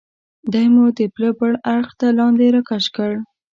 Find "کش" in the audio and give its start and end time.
2.69-2.85